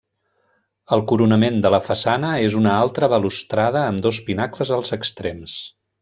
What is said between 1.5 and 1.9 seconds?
de la